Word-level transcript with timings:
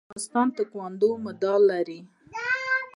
د 0.01 0.03
افغانستان 0.07 0.47
تکواندو 0.57 1.09
مډال 1.23 1.61
لري 1.71 1.99